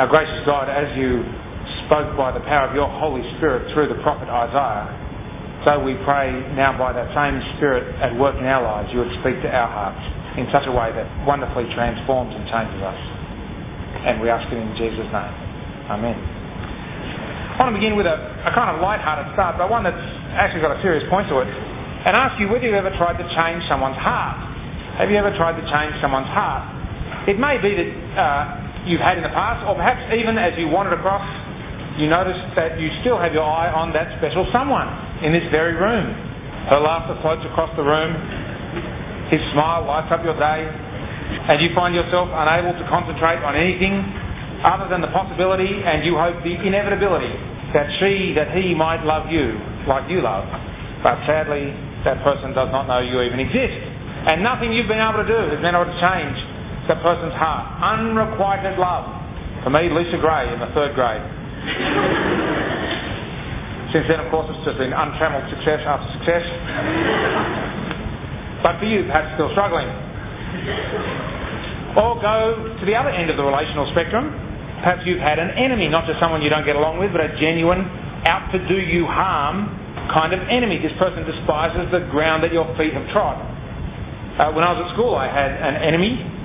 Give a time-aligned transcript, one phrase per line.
[0.00, 1.20] our gracious God, as you
[1.84, 4.88] spoke by the power of your Holy Spirit through the prophet Isaiah,
[5.60, 9.12] so we pray now by that same Spirit at work in our lives, you would
[9.20, 10.00] speak to our hearts
[10.40, 12.96] in such a way that wonderfully transforms and changes us.
[14.08, 15.34] And we ask it in Jesus' name.
[15.92, 16.16] Amen.
[16.16, 18.16] I want to begin with a,
[18.48, 20.00] a kind of light-hearted start, but one that's
[20.32, 21.48] actually got a serious point to it,
[22.08, 24.40] and ask you whether you've ever tried to change someone's heart.
[24.96, 26.64] Have you ever tried to change someone's heart?
[27.28, 30.68] It may be that uh, you've had in the past, or perhaps even as you
[30.68, 31.24] wandered across
[31.98, 34.88] you notice that you still have your eye on that special someone
[35.20, 36.14] in this very room.
[36.70, 38.14] Her laughter floats across the room,
[39.28, 44.00] his smile lights up your day, and you find yourself unable to concentrate on anything
[44.62, 47.32] other than the possibility and you hope the inevitability
[47.72, 50.48] that she, that he might love you like you love.
[51.02, 51.72] But sadly,
[52.04, 53.76] that person does not know you even exist.
[54.24, 56.36] And nothing you've been able to do has been able to change
[56.90, 57.70] that person's heart.
[57.78, 59.06] Unrequited love.
[59.62, 61.22] For me, Lisa Gray in the third grade.
[63.94, 66.42] Since then, of course, it's just been untrammeled success after success.
[68.62, 69.86] but for you, perhaps still struggling.
[71.94, 74.34] Or go to the other end of the relational spectrum.
[74.82, 77.36] Perhaps you've had an enemy, not just someone you don't get along with, but a
[77.38, 77.82] genuine,
[78.26, 79.78] out to do you harm
[80.10, 80.78] kind of enemy.
[80.78, 83.38] This person despises the ground that your feet have trod.
[84.38, 86.39] Uh, when I was at school, I had an enemy.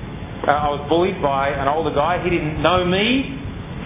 [0.46, 2.22] Uh, I was bullied by an older guy.
[2.22, 3.34] He didn't know me.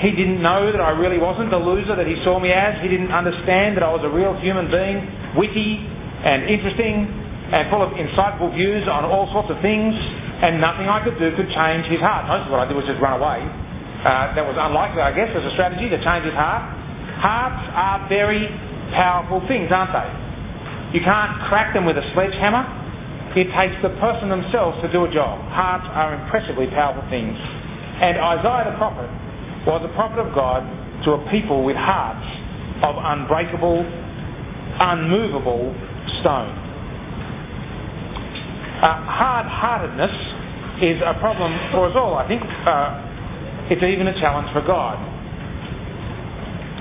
[0.00, 2.80] He didn't know that I really wasn't the loser that he saw me as.
[2.82, 5.76] He didn't understand that I was a real human being, witty
[6.24, 7.08] and interesting
[7.52, 9.94] and full of insightful views on all sorts of things,
[10.40, 12.28] and nothing I could do could change his heart.
[12.28, 13.42] Most of what I did was just run away.
[14.00, 16.64] Uh, that was unlikely, I guess, as a strategy to change his heart.
[17.20, 18.48] Hearts are very
[18.96, 20.08] powerful things, aren't they?
[20.96, 22.64] You can't crack them with a sledgehammer.
[23.36, 25.38] It takes the person themselves to do a job.
[25.52, 27.38] Hearts are impressively powerful things.
[27.38, 29.06] And Isaiah the prophet
[29.66, 30.66] was a prophet of God
[31.04, 32.26] to a people with hearts
[32.82, 33.86] of unbreakable,
[34.80, 35.70] unmovable
[36.20, 36.56] stone.
[38.82, 42.16] Uh, hard-heartedness is a problem for us all.
[42.16, 44.98] I think uh, it's even a challenge for God.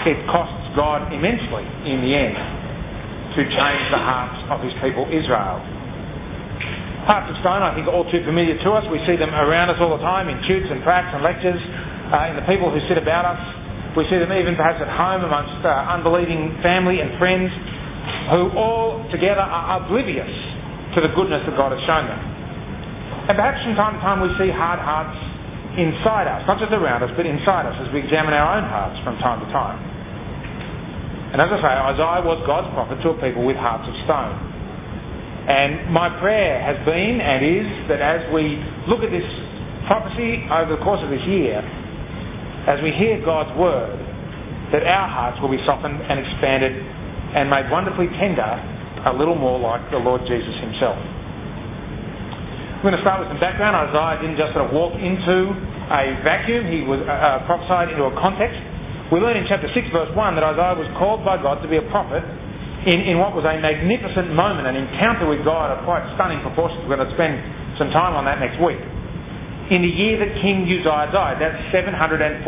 [0.08, 2.36] It costs God immensely in the end
[3.36, 5.60] to change the hearts of his people Israel.
[7.08, 8.86] Hearts of stone, I think, are all too familiar to us.
[8.92, 11.62] We see them around us all the time in tutes and pracs and lectures
[12.12, 13.42] uh, in the people who sit about us.
[13.98, 17.50] We see them even perhaps at home amongst uh, unbelieving family and friends
[18.30, 20.30] who all together are oblivious
[20.96, 22.22] to the goodness that God has shown them.
[23.30, 25.18] And perhaps from time to time we see hard hearts
[25.78, 28.98] inside us, not just around us, but inside us as we examine our own hearts
[29.06, 29.78] from time to time.
[31.34, 34.49] And as I say, Isaiah was God's prophet to a people with hearts of stone.
[35.50, 39.26] And my prayer has been and is that as we look at this
[39.88, 41.58] prophecy over the course of this year,
[42.70, 43.98] as we hear God's word,
[44.72, 46.78] that our hearts will be softened and expanded
[47.34, 48.46] and made wonderfully tender,
[49.06, 51.02] a little more like the Lord Jesus himself.
[52.86, 53.74] We're going to start with some background.
[53.74, 55.50] Isaiah didn't just sort of walk into
[55.90, 58.62] a vacuum, he was uh, uh prophesied into a context.
[59.12, 61.78] We learn in chapter 6, verse 1, that Isaiah was called by God to be
[61.78, 62.22] a prophet
[62.86, 66.84] in, in what was a magnificent moment, an encounter with God of quite stunning proportions.
[66.88, 68.80] We're going to spend some time on that next week
[69.70, 71.38] in the year that King Uzziah died.
[71.40, 72.42] That's 740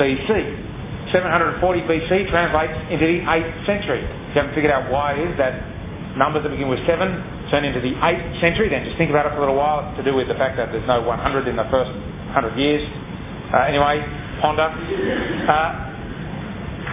[0.00, 1.12] BC.
[1.12, 4.02] 740 BC translates into the 8th century.
[4.02, 6.98] If you haven't figured out why it is that numbers that begin with 7
[7.50, 9.86] turn into the 8th century, then just think about it for a little while.
[9.90, 12.82] It's to do with the fact that there's no 100 in the first 100 years.
[13.52, 14.02] Uh, anyway,
[14.40, 14.66] ponder.
[15.46, 15.85] Uh,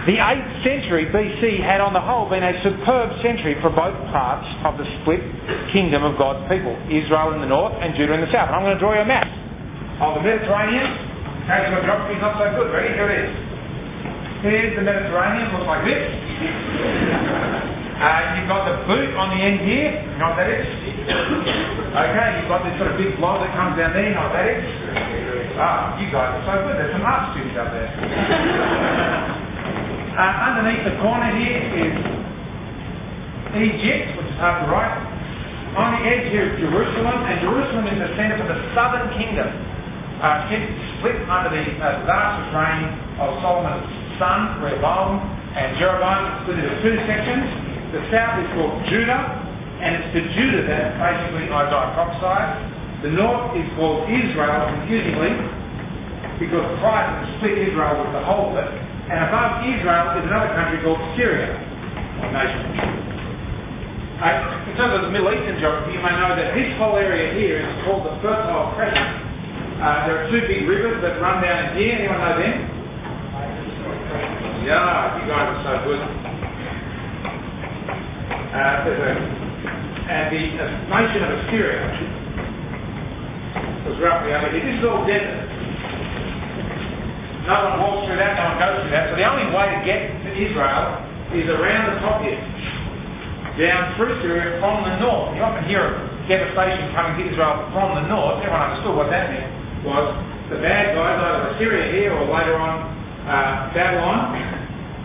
[0.04, 4.44] the 8th century BC had on the whole been a superb century for both parts
[4.60, 5.24] of the split
[5.72, 8.52] kingdom of God's people, Israel in the north and Judah in the south.
[8.52, 9.24] And I'm going to draw you a map
[10.04, 10.92] of the Mediterranean.
[11.48, 12.68] Okay, so geography is not so good.
[12.68, 12.92] Ready?
[12.92, 13.32] Here it is.
[14.44, 15.48] Here's the Mediterranean.
[15.56, 16.04] Looks like this.
[17.96, 20.04] Uh, you've got the boot on the end here.
[20.04, 20.68] You know what that is?
[20.68, 24.04] Okay, you've got this sort of big blob that comes down there.
[24.04, 24.60] You know what that is?
[25.56, 26.76] Ah, you guys are so good.
[26.76, 29.43] There's some art students out there.
[30.14, 31.94] Uh, underneath the corner here is
[33.54, 34.94] Egypt, which is half the right.
[35.74, 39.50] On the edge here is Jerusalem, and Jerusalem is the centre for the southern kingdom
[40.22, 40.46] uh,
[40.98, 42.86] split under the uh, disastrous reign
[43.18, 43.90] of Solomon's
[44.22, 45.18] son, Rehoboam,
[45.58, 47.50] and Jeroboam, split into two sections.
[47.90, 49.18] The south is called Judah,
[49.82, 53.02] and it's to Judah that basically Isaiah prophesied.
[53.02, 55.34] The north is called Israel, confusingly,
[56.38, 58.83] because prior to split, Israel was the whole of it.
[59.04, 63.04] And above Israel is another country called Syria, or nation.
[64.16, 67.34] Uh, in terms of the Middle Eastern geography, you may know that this whole area
[67.36, 69.20] here is called the Fertile Crescent
[69.84, 71.92] Uh, there are two big rivers that run down in here.
[72.00, 72.56] Anyone know them?
[74.64, 76.00] Yeah, you guys are so good.
[78.54, 78.88] Uh,
[80.08, 80.44] and the
[80.88, 81.84] nation of Assyria
[83.84, 84.64] was roughly over here.
[84.64, 85.53] This is all desert.
[87.44, 89.12] No one walks through that, no one goes through that.
[89.12, 90.96] So the only way to get to Israel
[91.36, 92.40] is around the top here,
[93.60, 95.36] down through Syria from the north.
[95.36, 95.94] You often hear of
[96.24, 98.40] devastation coming to Israel from the north.
[98.40, 100.08] Everyone understood what that meant was
[100.48, 102.88] the bad guys, either Assyria here or later on
[103.28, 104.32] uh, Babylon,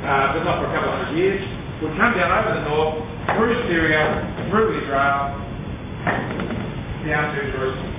[0.07, 1.43] uh, but not for a couple of hundred years,
[1.83, 3.03] would come down over the north,
[3.35, 5.35] through Syria, through Israel,
[7.03, 7.98] down to Jerusalem.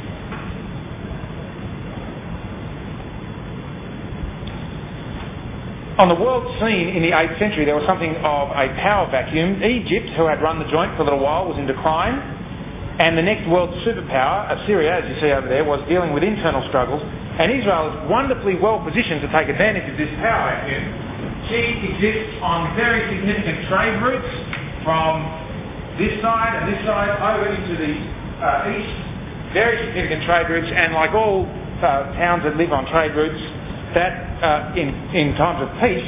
[6.00, 9.60] On the world scene in the 8th century, there was something of a power vacuum.
[9.60, 12.16] Egypt, who had run the joint for a little while, was in decline.
[12.96, 16.64] And the next world superpower, Assyria, as you see over there, was dealing with internal
[16.72, 17.04] struggles.
[17.36, 20.88] And Israel is wonderfully well positioned to take advantage of this power vacuum.
[21.52, 21.60] She
[21.92, 24.32] exists on very significant trade routes
[24.80, 25.20] from
[26.00, 27.92] this side and this side over into the
[28.40, 28.96] uh, east.
[29.52, 31.44] Very significant trade routes, and like all
[31.84, 33.36] uh, towns that live on trade routes,
[33.92, 36.06] that uh, in, in times of peace,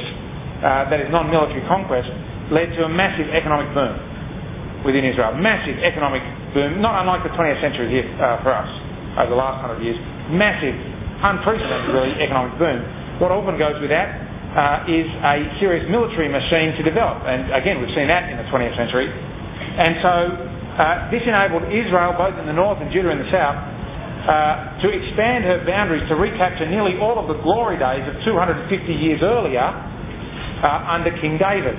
[0.63, 2.09] uh, that is non-military conquest,
[2.51, 5.35] led to a massive economic boom within Israel.
[5.35, 6.21] Massive economic
[6.53, 8.69] boom, not unlike the 20th century here uh, for us
[9.17, 9.97] over the last hundred years.
[10.31, 10.75] Massive,
[11.23, 12.83] unprecedented really economic boom.
[13.19, 14.09] What often goes with that
[14.53, 17.23] uh, is a serious military machine to develop.
[17.25, 19.09] And again, we've seen that in the 20th century.
[19.09, 20.13] And so
[20.77, 23.57] uh, this enabled Israel, both in the north and Judah in the south,
[24.23, 28.93] uh, to expand her boundaries to recapture nearly all of the glory days of 250
[28.93, 31.75] years earlier uh, under King David.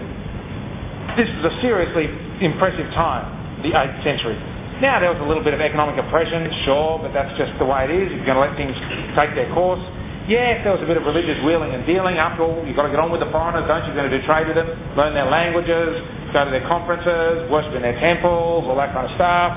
[1.17, 2.13] This was a seriously
[2.45, 4.37] impressive time, the 8th century.
[4.83, 7.89] Now there was a little bit of economic oppression, sure, but that's just the way
[7.89, 8.13] it is.
[8.13, 8.77] You're going to let things
[9.17, 9.81] take their course.
[10.29, 12.93] Yeah, there was a bit of religious wheeling and dealing, after all, you've got to
[12.93, 13.93] get on with the foreigners, don't you?
[13.93, 16.01] You're going to do trade with them, learn their languages,
[16.33, 19.53] go to their conferences, worship in their temples, all that kind of stuff.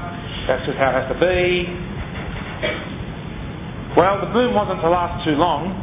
[0.48, 1.87] That's just how it has to be.
[3.96, 5.74] Well, the boom wasn't to last too long.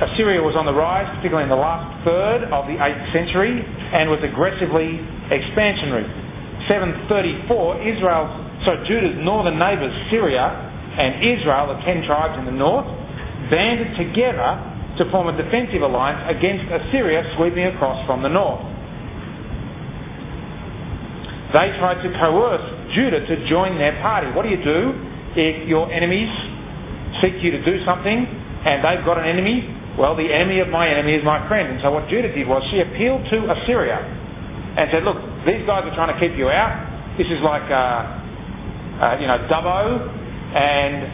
[0.00, 3.62] Assyria was on the rise, particularly in the last third of the 8th century,
[3.94, 4.98] and was aggressively
[5.30, 6.06] expansionary.
[6.66, 8.26] 734, Israel,
[8.64, 12.86] so Judah's northern neighbours, Syria and Israel, the ten tribes in the north,
[13.50, 14.58] banded together
[14.98, 18.62] to form a defensive alliance against Assyria sweeping across from the north.
[21.52, 24.30] They tried to coerce Judah to join their party.
[24.30, 26.30] What do you do if your enemies
[27.20, 28.26] seek you to do something
[28.64, 29.68] and they've got an enemy?
[29.98, 31.68] Well, the enemy of my enemy is my friend.
[31.68, 33.98] And so what Judah did was she appealed to Assyria
[34.76, 37.16] and said, look, these guys are trying to keep you out.
[37.16, 37.74] This is like, uh,
[39.00, 40.10] uh, you know, Dubbo
[40.54, 41.06] and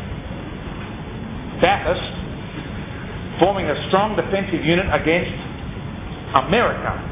[1.61, 5.37] Bathurst forming a strong defensive unit against
[6.34, 7.06] America.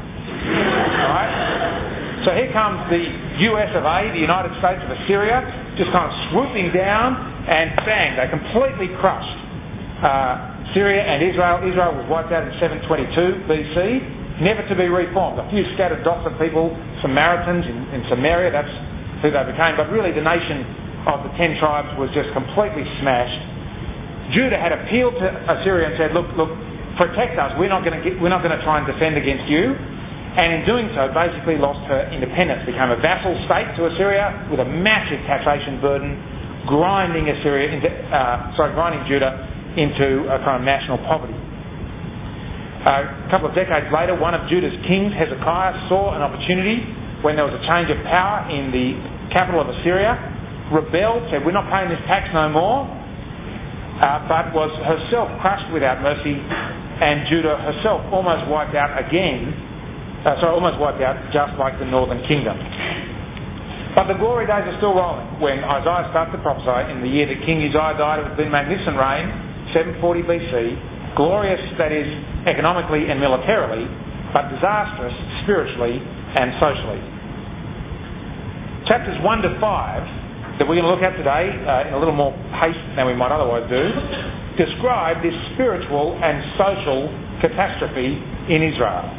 [2.25, 2.99] So here comes the
[3.53, 5.39] US of A, the United States of Assyria,
[5.77, 7.15] just kind of swooping down
[7.47, 9.39] and bang, they completely crushed
[10.03, 11.63] uh, Syria and Israel.
[11.63, 15.39] Israel was wiped out in 722 BC, never to be reformed.
[15.39, 18.71] A few scattered dots of people, Samaritans in, in Samaria, that's
[19.23, 19.79] who they became.
[19.79, 20.67] But really the nation
[21.07, 24.35] of the ten tribes was just completely smashed.
[24.35, 25.27] Judah had appealed to
[25.57, 26.51] Assyria and said, look, look,
[26.97, 27.55] protect us.
[27.57, 29.73] We're not going to, we're not going to try and defend against you
[30.37, 34.59] and in doing so basically lost her independence, became a vassal state to Assyria with
[34.59, 36.13] a massive taxation burden,
[36.67, 41.33] grinding Assyria into, uh, sorry, grinding Judah into a kind of national poverty.
[42.85, 46.85] Uh, a couple of decades later, one of Judah's kings, Hezekiah, saw an opportunity
[47.21, 48.95] when there was a change of power in the
[49.33, 50.15] capital of Assyria,
[50.71, 52.87] rebelled, said, We're not paying this tax no more,
[53.99, 59.68] uh, but was herself crushed without mercy, and Judah herself almost wiped out again
[60.25, 62.57] uh, sorry, almost wiped out, just like the northern kingdom.
[63.95, 67.25] But the glory days are still rolling when Isaiah starts to prophesy in the year
[67.25, 69.27] that King Uzziah died of the magnificent reign,
[69.73, 72.07] 740 BC, glorious, that is,
[72.45, 73.87] economically and militarily,
[74.31, 77.01] but disastrous spiritually and socially.
[78.87, 82.13] Chapters 1 to 5 that we're going to look at today uh, in a little
[82.13, 83.79] more haste than we might otherwise do
[84.59, 87.07] describe this spiritual and social
[87.39, 88.21] catastrophe
[88.53, 89.18] in Israel.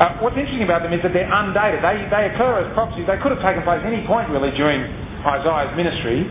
[0.00, 1.84] Uh, what's interesting about them is that they're undated.
[1.84, 3.06] They, they occur as prophecies.
[3.06, 4.80] They could have taken place any point really during
[5.20, 6.24] Isaiah's ministry.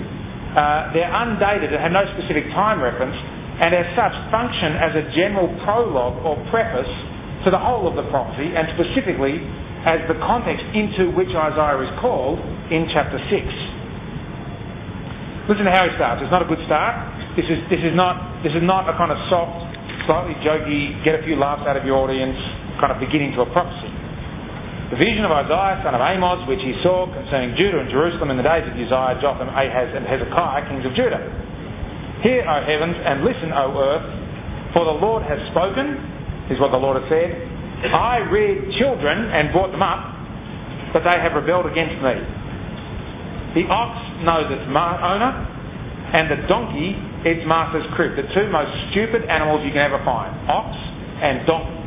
[0.58, 3.15] Uh, they're undated and have no specific time reference
[3.62, 6.89] and as such function as a general prologue or preface
[7.46, 9.38] to the whole of the prophecy and specifically
[9.86, 12.39] as the context into which Isaiah is called
[12.74, 13.30] in chapter 6.
[15.50, 16.22] Listen to how he starts.
[16.22, 16.98] It's not a good start.
[17.38, 19.62] This is, this is, not, this is not a kind of soft,
[20.06, 22.38] slightly jokey, get a few laughs out of your audience
[22.81, 23.93] kind of beginning to a prophecy.
[24.91, 28.35] The vision of Isaiah, son of Amos, which he saw concerning Judah and Jerusalem in
[28.35, 31.21] the days of Uzziah, Jotham, Ahaz, and Hezekiah, kings of Judah.
[32.21, 35.95] Hear, O heavens, and listen, O earth, for the Lord has spoken,
[36.51, 37.31] is what the Lord has said.
[37.93, 40.11] I reared children and brought them up,
[40.91, 42.19] but they have rebelled against me.
[43.55, 45.31] The ox knows its owner,
[46.13, 48.15] and the donkey its master's crib.
[48.15, 50.75] The two most stupid animals you can ever find ox
[51.21, 51.80] and donkeys.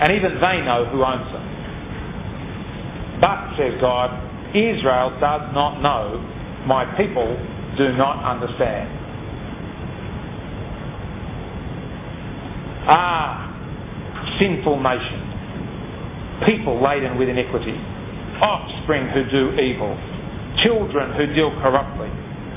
[0.00, 3.20] And even they know who owns them.
[3.20, 4.10] But, says God,
[4.56, 6.18] Israel does not know,
[6.66, 7.36] my people
[7.76, 8.88] do not understand.
[12.88, 13.46] Ah,
[14.38, 17.76] sinful nation, people laden with iniquity,
[18.40, 19.96] offspring who do evil,
[20.64, 22.08] children who deal corruptly,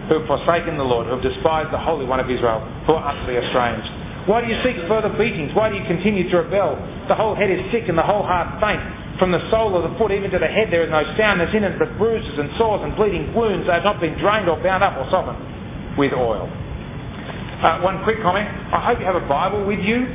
[0.08, 3.14] who have forsaken the Lord, who have despised the Holy One of Israel, who are
[3.14, 3.92] utterly estranged.
[4.26, 5.54] Why do you seek further beatings?
[5.54, 6.76] Why do you continue to rebel?
[7.08, 8.82] The whole head is sick and the whole heart faint.
[9.20, 11.64] From the sole of the foot even to the head there is no soundness in
[11.64, 13.68] it, but bruises and sores and bleeding wounds.
[13.68, 16.50] that have not been drained or bound up or softened with oil.
[16.50, 18.48] Uh, one quick comment.
[18.74, 20.08] I hope you have a Bible with you.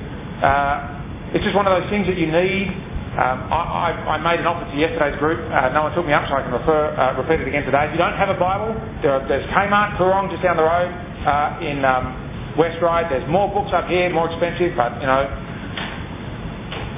[0.42, 2.72] Uh, it's just one of those things that you need
[3.18, 5.42] um, I, I, I, made an offer to yesterday's group.
[5.50, 7.90] Uh, no one took me up, so I can refer, uh, repeat it again today.
[7.90, 10.86] If you don't have a Bible, there are, there's Kmart, Koorong, just down the road
[11.26, 12.27] uh, in um,
[12.58, 13.06] West Ryde.
[13.10, 15.24] There's Moore Books up here, more expensive, but you know,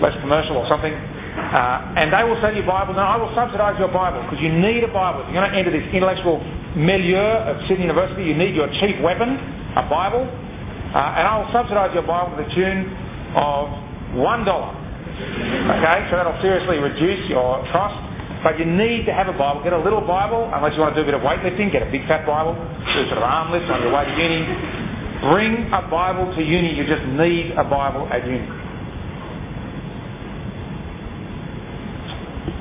[0.00, 0.92] less commercial or something.
[0.92, 4.50] Uh, and they will sell you Bibles, and I will subsidise your Bible because you
[4.50, 5.20] need a Bible.
[5.22, 6.40] If you're going to enter this intellectual
[6.74, 9.36] milieu of Sydney University, you need your chief weapon,
[9.76, 10.24] a Bible.
[10.24, 12.90] Uh, and I will subsidise your Bible to the tune
[13.36, 13.68] of
[14.16, 14.74] one dollar.
[14.74, 17.94] Okay, so that'll seriously reduce your cost.
[18.42, 19.62] But you need to have a Bible.
[19.62, 21.70] Get a little Bible, unless you want to do a bit of weightlifting.
[21.70, 22.54] Get a big fat Bible.
[22.56, 24.79] Do sort of arm lifts on your way to uni.
[25.20, 26.74] Bring a Bible to uni.
[26.74, 28.48] You just need a Bible at uni.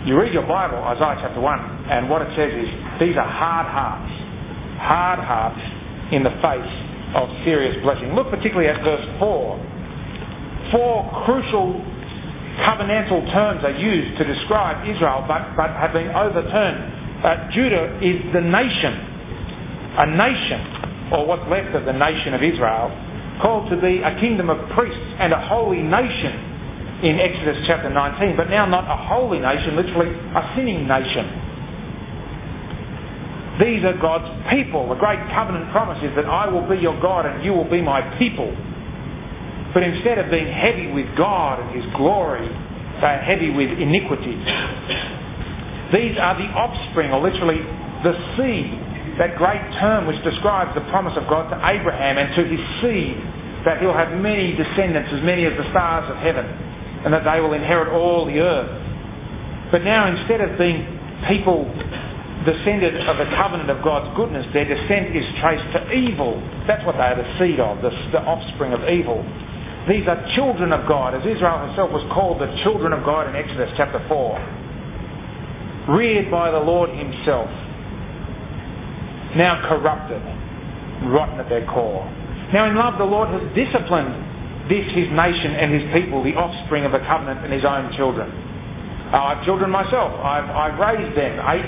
[0.05, 3.67] You read your Bible, Isaiah chapter 1, and what it says is these are hard
[3.67, 4.11] hearts.
[4.79, 5.61] Hard hearts
[6.11, 6.73] in the face
[7.15, 8.15] of serious blessing.
[8.15, 10.71] Look particularly at verse 4.
[10.71, 11.83] Four crucial
[12.63, 17.23] covenantal terms are used to describe Israel but, but have been overturned.
[17.23, 18.93] Uh, Judah is the nation,
[19.97, 20.78] a nation,
[21.11, 22.89] or what's left of the nation of Israel,
[23.41, 26.49] called to be a kingdom of priests and a holy nation
[27.03, 31.45] in Exodus chapter 19, but now not a holy nation, literally a sinning nation.
[33.59, 34.87] These are God's people.
[34.89, 37.81] The great covenant promise is that I will be your God and you will be
[37.81, 38.55] my people.
[39.73, 44.35] But instead of being heavy with God and His glory, they are heavy with iniquity.
[45.91, 47.61] These are the offspring, or literally
[48.03, 48.79] the seed,
[49.19, 53.19] that great term which describes the promise of God to Abraham and to his seed,
[53.67, 56.47] that he'll have many descendants, as many as the stars of heaven,
[57.03, 58.71] and that they will inherit all the earth.
[59.71, 60.87] But now instead of being
[61.27, 61.67] people
[62.47, 66.39] descended of the covenant of God's goodness, their descent is traced to evil.
[66.65, 69.19] That's what they are the seed of, the, the offspring of evil.
[69.91, 73.35] These are children of God, as Israel herself was called the children of God in
[73.35, 75.91] Exodus chapter 4.
[75.91, 77.49] Reared by the Lord himself.
[79.35, 80.21] Now corrupted,
[81.11, 82.05] rotten at their core.
[82.53, 86.85] Now in love the Lord has disciplined this his nation and his people, the offspring
[86.85, 88.29] of the covenant and his own children.
[89.11, 90.13] Uh, I have children myself.
[90.21, 91.65] I've, I've raised them, eight,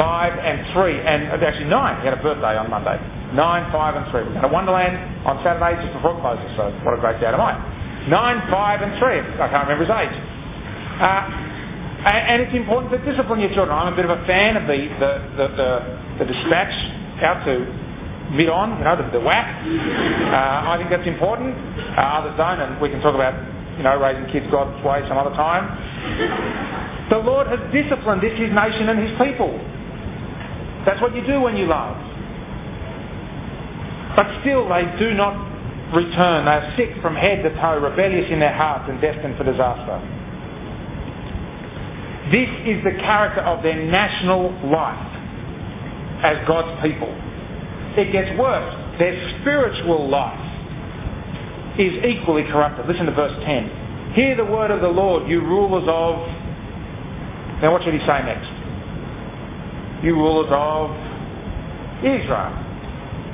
[0.00, 2.00] five and three, and actually nine.
[2.00, 2.96] He had a birthday on Monday.
[3.36, 4.24] Nine, five, and three.
[4.24, 7.36] We had to Wonderland on Saturday just before closes, so what a great day to
[7.36, 7.60] mine.
[8.08, 9.20] Nine, five, and three.
[9.20, 10.16] I can't remember his age.
[10.96, 11.28] Uh,
[12.06, 13.76] and, and, it's important to discipline your children.
[13.76, 15.70] I'm a bit of a fan of the the, the, the,
[16.20, 16.74] the dispatch
[17.22, 17.66] out to
[18.30, 19.46] mid on, you know, the, the whack.
[19.66, 21.54] Uh, I think that's important.
[21.98, 23.34] Uh, others don't, and we can talk about,
[23.76, 25.66] you know, raising kids God's way some other time.
[27.10, 29.54] The Lord has disciplined this his nation and his people.
[30.84, 31.94] That's what you do when you love.
[34.14, 35.34] But still they do not
[35.94, 36.46] return.
[36.46, 40.15] They are sick from head to toe, rebellious in their hearts and destined for disaster.
[42.30, 45.12] This is the character of their national life
[46.24, 47.08] as God's people.
[47.96, 48.98] It gets worse.
[48.98, 50.40] Their spiritual life
[51.78, 52.86] is equally corrupted.
[52.86, 54.12] Listen to verse 10.
[54.14, 56.16] Hear the word of the Lord, you rulers of...
[57.62, 58.50] Now what should he say next?
[60.04, 60.90] You rulers of
[62.04, 62.66] Israel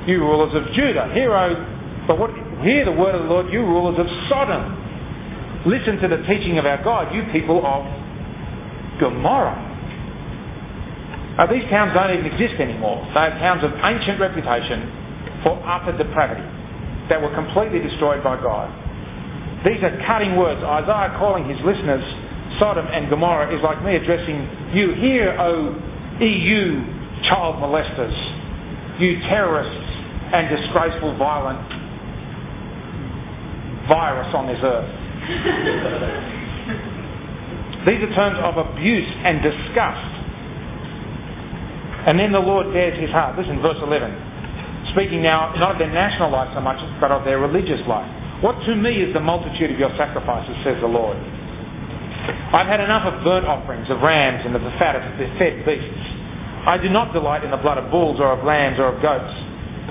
[0.07, 1.09] you rulers of Judah.
[1.13, 2.31] Hear, o, but what,
[2.63, 5.63] hear the word of the Lord, you rulers of Sodom.
[5.65, 7.85] Listen to the teaching of our God, you people of
[9.03, 9.59] Gomorrah.
[11.37, 13.03] Uh, these towns don't even exist anymore.
[13.13, 16.47] They are towns of ancient reputation for utter depravity
[17.09, 18.71] that were completely destroyed by God.
[19.65, 20.63] These are cutting words.
[20.63, 22.03] Isaiah calling his listeners
[22.59, 24.93] Sodom and Gomorrah is like me addressing you.
[24.93, 25.73] here, O
[26.21, 26.85] EU
[27.23, 28.13] child molesters,
[29.01, 29.73] you terrorists
[30.33, 31.59] and disgraceful violent
[33.87, 36.29] virus on this earth.
[37.85, 40.07] These are terms of abuse and disgust.
[42.07, 43.37] And then the Lord bears his heart.
[43.37, 44.91] Listen, verse 11.
[44.91, 48.07] Speaking now not of their national life so much, but of their religious life.
[48.43, 51.17] What to me is the multitude of your sacrifices, says the Lord.
[52.53, 55.65] I've had enough of burnt offerings, of rams, and of the fat of the fed
[55.65, 56.07] beasts.
[56.65, 59.33] I do not delight in the blood of bulls or of lambs or of goats.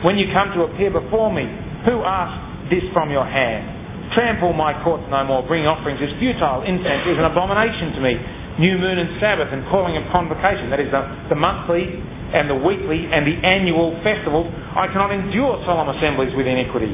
[0.04, 1.44] When you come to appear before me,
[1.84, 3.81] who asked this from your hand?
[4.14, 5.42] Trample my courts no more.
[5.42, 6.62] Bring offerings is futile.
[6.62, 8.20] Incense is an abomination to me.
[8.58, 11.00] New moon and Sabbath and calling of convocation, that is the,
[11.30, 11.96] the monthly
[12.36, 14.52] and the weekly and the annual festivals.
[14.76, 16.92] I cannot endure solemn assemblies with iniquity.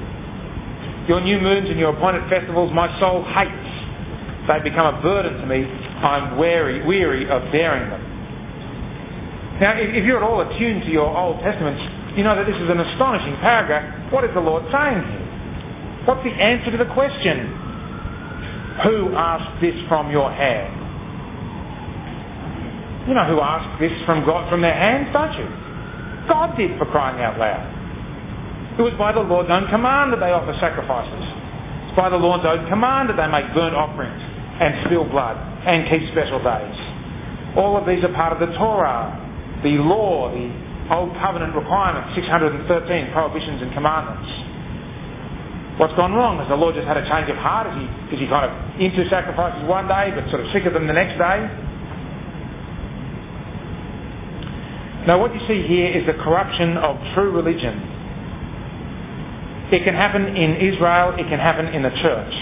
[1.08, 4.46] Your new moons and your appointed festivals my soul hates.
[4.46, 5.64] They become a burden to me.
[5.64, 8.08] I'm weary, weary of bearing them.
[9.60, 12.70] Now, if you're at all attuned to your Old Testament, you know that this is
[12.70, 14.12] an astonishing paragraph.
[14.12, 15.27] What is the Lord saying here?
[16.08, 17.52] What's the answer to the question?
[18.82, 20.72] Who asked this from your hand?
[23.06, 25.44] You know who asked this from God from their hands, don't you?
[26.26, 28.80] God did for crying out loud.
[28.80, 31.28] It was by the Lord's own command that they offer sacrifices.
[31.88, 34.22] It's by the Lord's own command that they make burnt offerings
[34.64, 35.36] and spill blood
[35.68, 36.76] and keep special days.
[37.52, 39.12] All of these are part of the Torah,
[39.62, 40.48] the law, the
[40.88, 44.57] Old Covenant requirements, 613 prohibitions and commandments.
[45.78, 46.38] What's gone wrong?
[46.38, 47.70] Has the Lord just had a change of heart?
[47.70, 50.74] Is he, is he kind of into sacrifices one day but sort of sick of
[50.74, 51.46] them the next day?
[55.06, 57.78] Now what you see here is the corruption of true religion.
[59.70, 62.34] It can happen in Israel, it can happen in the church.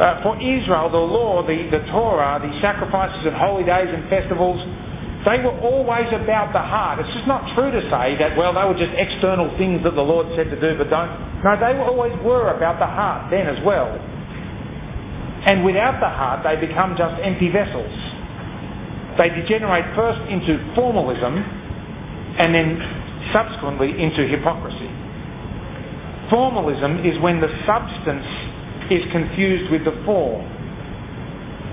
[0.00, 4.60] Uh, for Israel, the law, the, the Torah, the sacrifices and holy days and festivals
[5.28, 7.00] they were always about the heart.
[7.00, 10.02] It's just not true to say that, well, they were just external things that the
[10.02, 11.12] Lord said to do, but don't.
[11.44, 13.92] No, they always were about the heart then as well.
[15.44, 17.92] And without the heart, they become just empty vessels.
[19.18, 21.36] They degenerate first into formalism
[22.38, 24.88] and then subsequently into hypocrisy.
[26.30, 28.26] Formalism is when the substance
[28.90, 30.46] is confused with the form.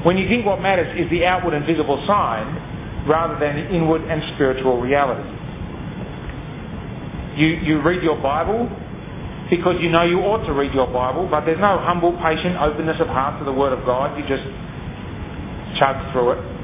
[0.04, 2.65] When you think what matters is the outward and visible sign,
[3.08, 5.30] rather than the inward and spiritual reality.
[7.40, 8.70] You, you read your Bible
[9.50, 13.00] because you know you ought to read your Bible, but there's no humble, patient openness
[13.00, 14.18] of heart to the Word of God.
[14.18, 14.44] You just
[15.78, 16.56] chug through it.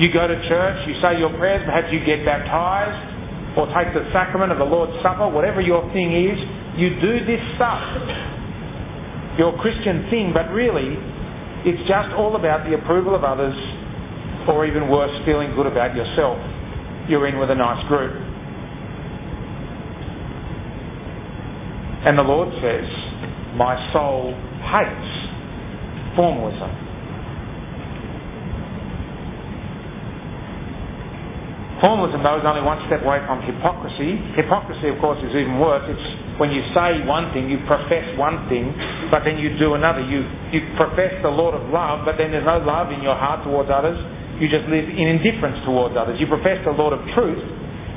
[0.00, 4.08] You go to church, you say your prayers, perhaps you get baptized or take the
[4.12, 6.38] sacrament of the Lord's Supper, whatever your thing is,
[6.78, 7.82] you do this stuff.
[9.38, 10.96] Your Christian thing, but really,
[11.64, 13.56] it's just all about the approval of others
[14.48, 16.38] or even worse, feeling good about yourself.
[17.08, 18.12] You're in with a nice group.
[22.06, 22.88] And the Lord says,
[23.56, 26.90] My soul hates formalism.
[31.80, 34.16] Formalism, though, is only one step away from hypocrisy.
[34.36, 35.82] Hypocrisy, of course, is even worse.
[35.88, 38.76] It's when you say one thing, you profess one thing,
[39.10, 40.00] but then you do another.
[40.00, 43.44] You, you profess the Lord of love, but then there's no love in your heart
[43.44, 43.96] towards others.
[44.40, 46.18] You just live in indifference towards others.
[46.18, 47.44] You profess the Lord of truth,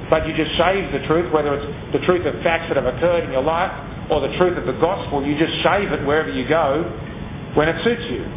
[0.10, 3.24] but you just shave the truth, whether it's the truth of facts that have occurred
[3.24, 3.72] in your life
[4.12, 5.26] or the truth of the gospel.
[5.26, 6.84] You just shave it wherever you go
[7.56, 8.28] when it suits you.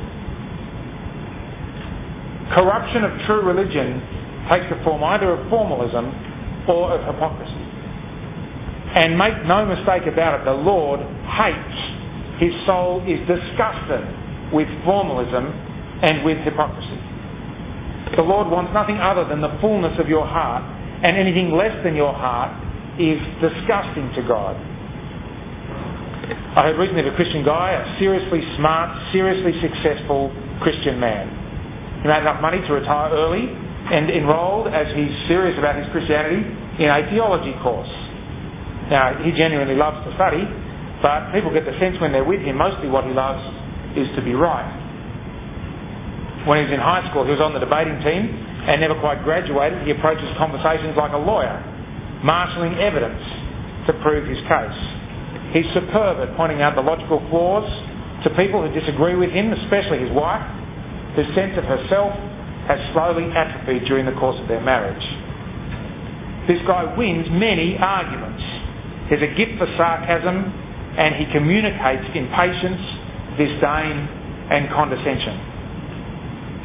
[2.55, 4.01] Corruption of true religion
[4.49, 6.07] takes the form either of formalism
[6.69, 7.67] or of hypocrisy.
[8.95, 14.07] And make no mistake about it, the Lord hates, his soul is disgusted
[14.53, 15.47] with formalism
[16.03, 17.16] and with hypocrisy.
[18.15, 20.63] The Lord wants nothing other than the fullness of your heart,
[21.03, 22.55] and anything less than your heart
[23.01, 24.55] is disgusting to God.
[26.57, 31.29] I heard recently of a Christian guy, a seriously smart, seriously successful Christian man.
[32.03, 36.47] He made enough money to retire early and enrolled, as he's serious about his Christianity,
[36.79, 37.91] in a theology course.
[38.89, 40.47] Now, he genuinely loves to study,
[41.03, 43.43] but people get the sense when they're with him, mostly what he loves
[43.99, 44.76] is to be right
[46.47, 48.31] when he was in high school, he was on the debating team
[48.71, 49.83] and never quite graduated.
[49.83, 51.59] He approaches conversations like a lawyer,
[52.23, 53.23] marshalling evidence
[53.87, 54.79] to prove his case.
[55.51, 57.67] He's superb at pointing out the logical flaws
[58.23, 60.43] to people who disagree with him, especially his wife,
[61.15, 62.15] whose sense of herself
[62.67, 65.03] has slowly atrophied during the course of their marriage.
[66.47, 68.43] This guy wins many arguments.
[69.11, 70.53] He has a gift for sarcasm
[70.99, 72.83] and he communicates impatience,
[73.39, 74.07] disdain
[74.51, 75.46] and condescension.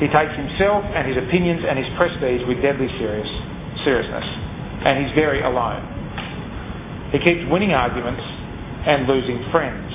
[0.02, 3.30] He takes himself and his opinions and his prestige with deadly serious,
[3.86, 4.26] seriousness
[4.84, 5.86] and he's very alone.
[7.12, 8.24] He keeps winning arguments
[8.86, 9.94] and losing friends.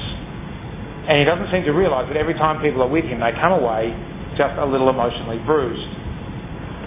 [1.08, 3.52] And he doesn't seem to realise that every time people are with him, they come
[3.52, 3.94] away
[4.36, 5.88] just a little emotionally bruised.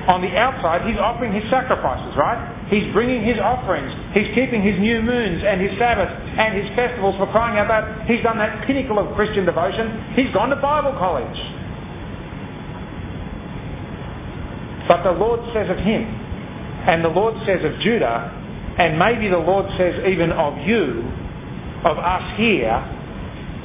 [0.08, 2.67] On the outside, he's offering his sacrifices, right?
[2.69, 3.91] He's bringing his offerings.
[4.13, 8.08] He's keeping his new moons and his Sabbaths and his festivals for crying out loud.
[8.08, 10.13] he's done that pinnacle of Christian devotion.
[10.15, 11.38] He's gone to Bible college.
[14.89, 18.36] But the Lord says of him, and the Lord says of Judah,
[18.80, 21.06] and maybe the Lord says even of you,
[21.86, 22.73] of us here,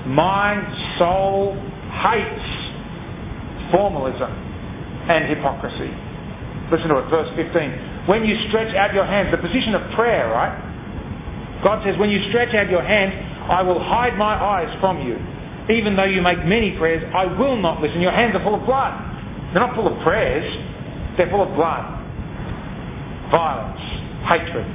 [0.06, 0.60] my
[0.98, 1.56] soul
[1.90, 4.30] hates formalism
[5.08, 5.90] and hypocrisy.
[6.70, 8.04] Listen to it, verse 15.
[8.06, 10.52] When you stretch out your hands, the position of prayer, right?
[11.64, 13.12] God says, when you stretch out your hand,
[13.50, 15.16] I will hide my eyes from you.
[15.74, 18.02] Even though you make many prayers, I will not listen.
[18.02, 18.92] Your hands are full of blood.
[19.52, 20.44] They're not full of prayers,
[21.16, 21.84] they're full of blood.
[23.30, 23.80] Violence,
[24.26, 24.66] hatred.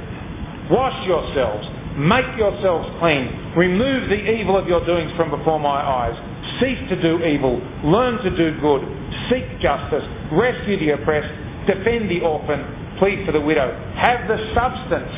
[0.70, 3.52] Wash yourselves Make yourselves clean.
[3.56, 6.14] Remove the evil of your doings from before my eyes.
[6.60, 7.60] Cease to do evil.
[7.82, 8.82] Learn to do good.
[9.28, 10.04] Seek justice.
[10.30, 11.28] Rescue the oppressed.
[11.66, 12.96] Defend the orphan.
[12.98, 13.74] Plead for the widow.
[13.96, 15.12] Have the substance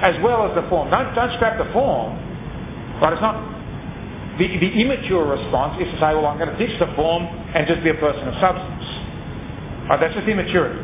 [0.00, 0.90] as well as the form.
[0.90, 2.16] Don't, don't scrap the form.
[3.00, 3.58] But it's not...
[4.38, 7.66] The, the immature response is to say, well, I'm going to ditch the form and
[7.66, 9.09] just be a person of substance.
[9.90, 10.78] Right, that's just immaturity.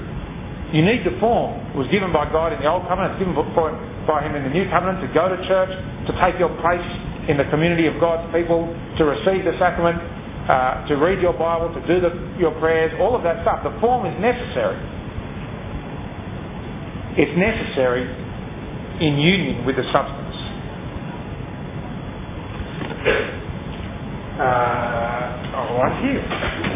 [0.74, 1.62] You need the form.
[1.70, 3.14] It was given by God in the Old Covenant.
[3.14, 6.50] It's given by Him in the New Covenant to go to church, to take your
[6.58, 6.82] place
[7.30, 8.66] in the community of God's people,
[8.98, 10.02] to receive the sacrament,
[10.50, 13.62] uh, to read your Bible, to do the, your prayers, all of that stuff.
[13.62, 14.74] The form is necessary.
[17.14, 18.10] It's necessary
[19.06, 20.34] in union with the substance.
[24.34, 26.75] Uh, oh, right here.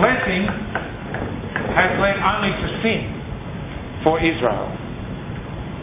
[0.00, 0.48] Blessing
[1.76, 4.68] has led only to sin for Israel.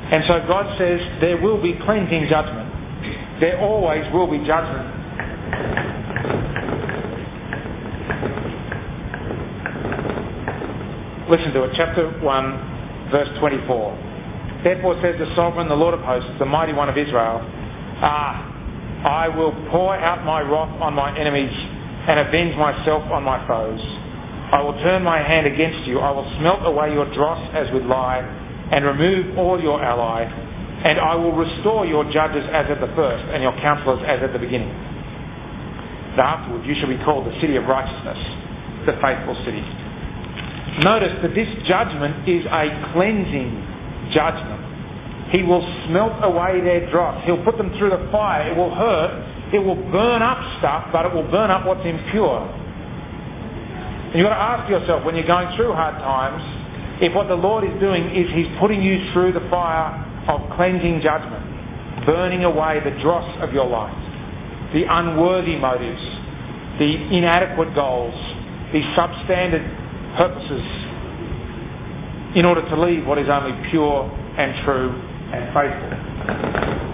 [0.09, 3.39] And so God says there will be cleansing judgment.
[3.39, 4.89] There always will be judgment.
[11.29, 14.63] Listen to it, chapter 1, verse 24.
[14.63, 17.41] Therefore says the sovereign, the Lord of hosts, the mighty one of Israel,
[17.99, 18.53] Ah,
[19.05, 21.53] I will pour out my wrath on my enemies
[22.07, 24.06] and avenge myself on my foes.
[24.51, 25.99] I will turn my hand against you.
[25.99, 28.23] I will smelt away your dross as with lye,
[28.71, 33.23] and remove all your alloy, and I will restore your judges as at the first,
[33.33, 34.71] and your counselors as at the beginning.
[36.15, 38.17] But afterwards you shall be called the city of righteousness,
[38.85, 39.63] the faithful city.
[40.79, 44.63] Notice that this judgment is a cleansing judgment.
[45.31, 47.23] He will smelt away their dross.
[47.25, 48.51] He'll put them through the fire.
[48.51, 49.53] It will hurt.
[49.53, 52.47] It will burn up stuff, but it will burn up what's impure.
[54.07, 56.41] And you've got to ask yourself when you're going through hard times,
[57.01, 59.93] if what the Lord is doing is He's putting you through the fire
[60.27, 63.93] of cleansing judgment, burning away the dross of your life,
[64.73, 66.01] the unworthy motives,
[66.79, 68.15] the inadequate goals,
[68.71, 70.63] the substandard purposes,
[72.35, 74.91] in order to leave what is only pure and true
[75.33, 76.86] and faithful.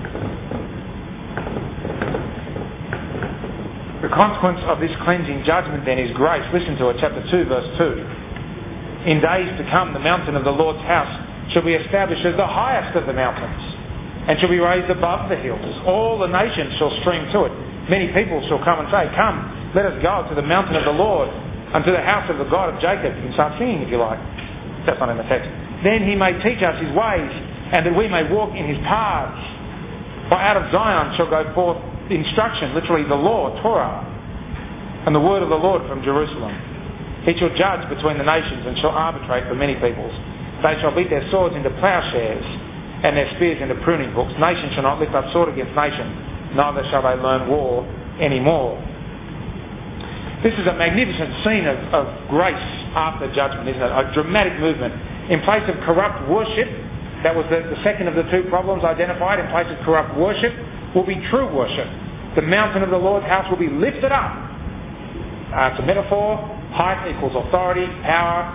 [4.13, 6.43] Consequence of this cleansing judgment then is grace.
[6.53, 9.09] Listen to it, chapter 2, verse 2.
[9.09, 11.11] In days to come, the mountain of the Lord's house
[11.51, 13.73] shall be established as the highest of the mountains
[14.27, 15.59] and shall be raised above the hills.
[15.85, 17.53] All the nations shall stream to it.
[17.89, 20.95] Many people shall come and say, Come, let us go to the mountain of the
[20.95, 21.27] Lord,
[21.75, 23.15] unto the house of the God of Jacob.
[23.17, 24.19] You can start singing if you like.
[24.87, 25.49] That's not in the text.
[25.83, 27.31] Then he may teach us his ways,
[27.75, 29.35] and that we may walk in his paths.
[30.29, 34.03] For out of Zion shall go forth instruction, literally the law, Torah,
[35.05, 36.55] and the word of the Lord from Jerusalem.
[37.23, 40.13] He shall judge between the nations and shall arbitrate for many peoples.
[40.63, 42.43] They shall beat their swords into plowshares
[43.03, 44.31] and their spears into pruning hooks.
[44.39, 47.83] Nation shall not lift up sword against nation, neither shall they learn war
[48.19, 48.79] any more.
[50.43, 53.91] This is a magnificent scene of, of grace after judgment, isn't it?
[53.91, 54.91] A dramatic movement.
[55.31, 56.67] In place of corrupt worship,
[57.23, 60.51] that was the, the second of the two problems identified, in place of corrupt worship,
[60.95, 61.87] will be true worship.
[62.35, 64.31] The mountain of the Lord's house will be lifted up.
[65.53, 66.37] Uh, it's a metaphor.
[66.73, 68.49] Height equals authority, power,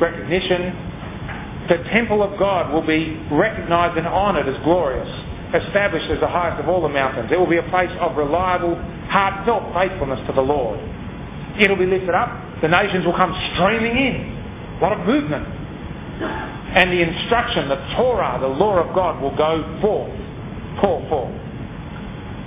[0.00, 1.66] recognition.
[1.68, 5.08] The temple of God will be recognised and honoured as glorious,
[5.54, 7.32] established as the highest of all the mountains.
[7.32, 8.76] It will be a place of reliable,
[9.08, 10.78] heartfelt faithfulness to the Lord.
[11.58, 12.60] it'll be lifted up.
[12.60, 14.76] The nations will come streaming in.
[14.76, 15.46] A lot of movement.
[16.76, 20.12] And the instruction, the Torah, the law of God will go forth,
[20.80, 21.43] pour forth.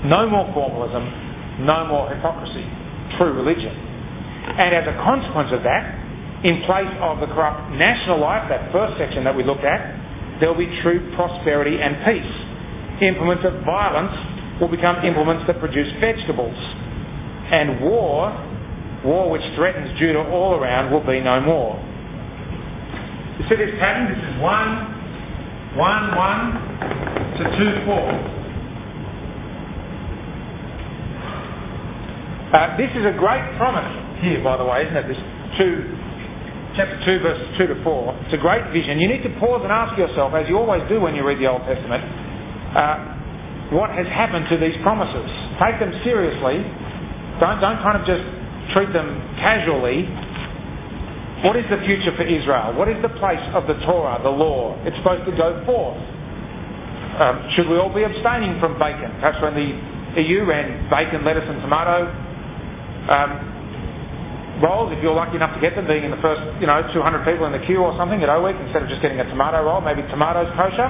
[0.05, 2.65] No more formalism, no more hypocrisy.
[3.17, 3.73] True religion.
[3.73, 6.05] And as a consequence of that,
[6.43, 10.49] in place of the corrupt national life, that first section that we looked at, there
[10.53, 13.01] will be true prosperity and peace.
[13.01, 16.55] Implements of violence will become implements that produce vegetables.
[17.51, 18.31] And war,
[19.03, 21.75] war which threatens Judah all around, will be no more.
[23.39, 24.13] You see this pattern?
[24.13, 27.43] This is 1, 1, 1 to
[27.81, 28.36] 2, 4.
[32.53, 35.07] Uh, this is a great promise here, by the way, isn't it?
[35.07, 35.19] This
[35.57, 35.83] two,
[36.75, 38.19] chapter 2, verses 2 to 4.
[38.25, 38.99] It's a great vision.
[38.99, 41.47] You need to pause and ask yourself, as you always do when you read the
[41.47, 42.03] Old Testament,
[42.75, 45.27] uh, what has happened to these promises?
[45.59, 46.63] Take them seriously.
[47.43, 48.23] Don't, don't kind of just
[48.71, 50.07] treat them casually
[51.43, 52.73] what is the future for Israel?
[52.73, 54.73] What is the place of the Torah, the law?
[54.85, 56.01] It's supposed to go forth.
[57.21, 59.13] Um, should we all be abstaining from bacon?
[59.21, 62.09] Perhaps when the EU ran bacon, lettuce and tomato
[63.09, 66.81] um, rolls, if you're lucky enough to get them, being in the first, you know,
[66.93, 69.25] 200 people in the queue or something at O Week, instead of just getting a
[69.25, 70.89] tomato roll, maybe tomatoes kosher.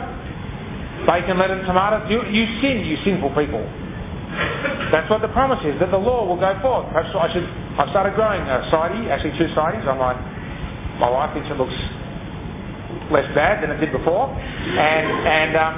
[1.06, 2.10] Bacon, lettuce, tomatoes.
[2.10, 3.62] You, you sin, you sinful people.
[4.91, 6.89] That's what the promise is, that the law will go forth.
[6.91, 7.47] Perhaps I should,
[7.80, 10.15] I've started growing a sidey, actually two sideys on my
[10.99, 11.77] my wife thinks it looks
[13.12, 14.30] less bad than it did before.
[14.30, 15.75] And, and, um,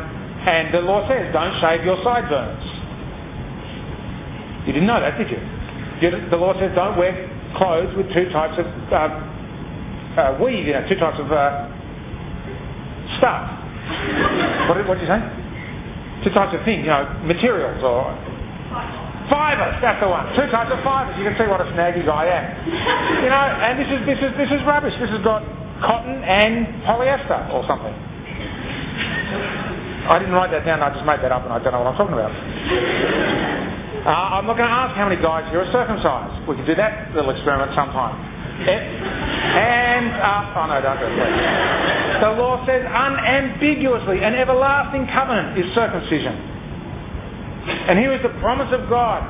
[0.48, 2.64] and the law says, don't shave your sideburns.
[4.66, 5.59] You didn't know that, did you?
[6.02, 7.14] The law says don't wear
[7.56, 8.96] clothes with two types of uh,
[10.16, 11.68] uh, weave, you know, two types of uh,
[13.18, 13.44] stuff.
[14.70, 15.22] What did, what did you say?
[16.24, 18.16] Two types of things, you know, materials or
[19.30, 20.26] Fibres, that's the one.
[20.34, 21.16] Two types of fibres.
[21.18, 22.46] You can see what a snaggy guy I am.
[23.24, 24.94] You know, and this is this is this is rubbish.
[25.00, 25.46] This has got
[25.86, 27.94] cotton and polyester or something.
[30.10, 30.82] I didn't write that down.
[30.82, 32.34] I just made that up, and I don't know what I'm talking about.
[34.06, 36.48] Uh, I'm not going to ask how many guys here are circumcised.
[36.48, 38.16] We can do that little experiment sometime.
[38.64, 40.56] Hands up.
[40.56, 42.20] Oh no, don't do it.
[42.20, 46.36] The law says unambiguously an everlasting covenant is circumcision.
[47.88, 49.24] And here is the promise of God,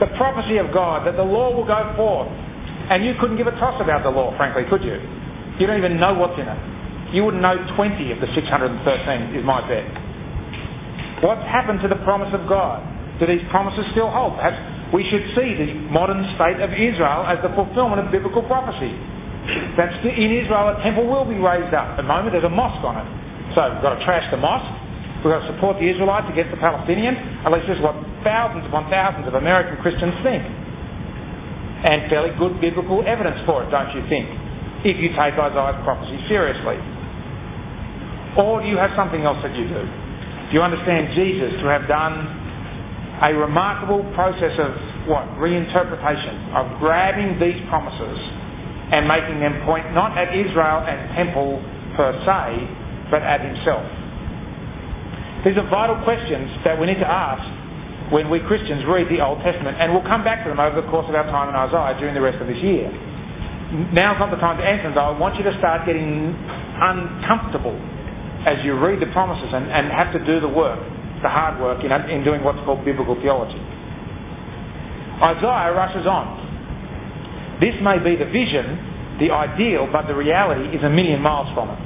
[0.00, 2.28] the prophecy of God, that the law will go forth.
[2.88, 5.00] And you couldn't give a toss about the law, frankly, could you?
[5.58, 7.14] You don't even know what's in it.
[7.14, 9.84] You wouldn't know 20 of the 613, is my bet.
[11.22, 12.95] What's happened to the promise of God?
[13.18, 14.36] Do these promises still hold?
[14.36, 18.92] Perhaps we should see the modern state of Israel as the fulfillment of biblical prophecy.
[19.76, 21.94] That in Israel a temple will be raised up.
[21.94, 23.08] At the moment there's a mosque on it.
[23.54, 24.86] So we've got to trash the mosque
[25.26, 27.18] We've got to support the Israelites against the Palestinians.
[27.42, 30.44] At least this is what thousands upon thousands of American Christians think.
[31.82, 34.30] And fairly good biblical evidence for it, don't you think?
[34.86, 36.78] If you take Isaiah's prophecy seriously.
[38.38, 39.82] Or do you have something else that you do?
[39.82, 42.45] Do you understand Jesus to have done
[43.22, 44.72] a remarkable process of
[45.08, 45.24] what?
[45.38, 48.18] Reinterpretation, of grabbing these promises
[48.92, 51.62] and making them point not at Israel and temple
[51.96, 53.84] per se, but at himself.
[55.44, 57.42] These are vital questions that we need to ask
[58.12, 60.88] when we Christians read the Old Testament, and we'll come back to them over the
[60.88, 62.90] course of our time in Isaiah during the rest of this year.
[63.92, 65.10] Now's not the time to answer them, though.
[65.10, 66.30] I want you to start getting
[66.78, 67.74] uncomfortable
[68.46, 70.78] as you read the promises and, and have to do the work,
[71.22, 73.60] the hard work in, in doing what's called biblical theology.
[75.22, 77.58] Isaiah rushes on.
[77.60, 81.70] This may be the vision, the ideal, but the reality is a million miles from
[81.70, 81.80] it.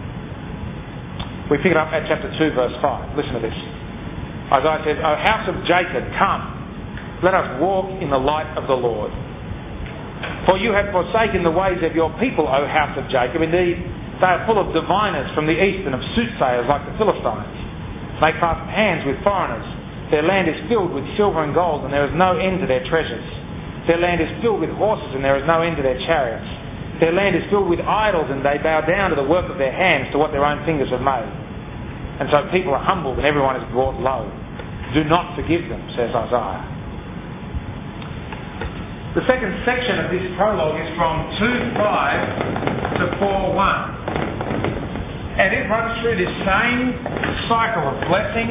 [1.51, 3.17] We pick it up at chapter 2, verse 5.
[3.17, 3.55] Listen to this.
[4.51, 8.75] Isaiah says, O house of Jacob, come, let us walk in the light of the
[8.75, 9.13] Lord.
[10.47, 13.43] For you have forsaken the ways of your people, O house of Jacob.
[13.43, 13.79] Indeed,
[14.21, 17.70] they are full of diviners from the east and of soothsayers like the Philistines.
[18.21, 19.65] They clasp hands with foreigners.
[20.11, 22.85] Their land is filled with silver and gold, and there is no end to their
[22.85, 23.25] treasures.
[23.87, 26.47] Their land is filled with horses, and there is no end to their chariots.
[27.01, 29.73] Their land is filled with idols, and they bow down to the work of their
[29.73, 31.33] hands, to what their own fingers have made.
[32.21, 34.29] And so people are humbled and everyone is brought low.
[34.93, 36.61] Do not forgive them, says Isaiah.
[39.15, 44.20] The second section of this prologue is from 2.5 to 4.1.
[45.39, 46.97] And it runs through this same
[47.49, 48.51] cycle of blessing,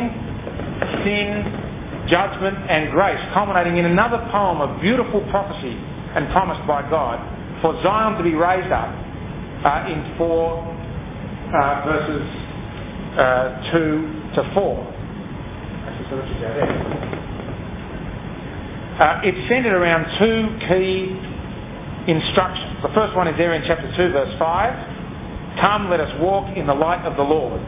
[1.04, 5.78] sin, judgment and grace, culminating in another poem of beautiful prophecy
[6.16, 7.20] and promised by God
[7.62, 8.90] for Zion to be raised up
[9.64, 10.26] uh, in 4
[11.54, 12.26] uh, verses
[13.20, 14.96] uh, 2 to 4.
[19.00, 21.16] Uh, it's centred around two key
[22.12, 22.82] instructions.
[22.82, 24.89] The first one is there in chapter 2, verse 5.
[25.60, 27.60] Come, let us walk in the light of the Lord.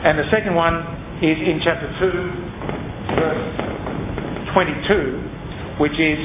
[0.00, 0.80] And the second one
[1.20, 6.18] is in chapter 2, verse 22, which is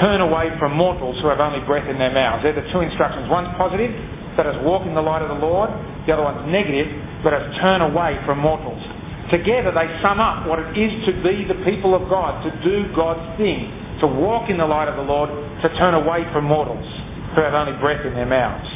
[0.00, 2.42] turn away from mortals who have only breath in their mouths.
[2.42, 3.30] They're the two instructions.
[3.30, 3.90] One's positive,
[4.36, 5.70] let us walk in the light of the Lord.
[6.06, 6.92] The other one's negative,
[7.24, 8.82] let us turn away from mortals.
[9.30, 12.92] Together they sum up what it is to be the people of God, to do
[12.94, 15.30] God's thing, to walk in the light of the Lord,
[15.62, 16.84] to turn away from mortals
[17.34, 18.68] who have only breath in their mouths.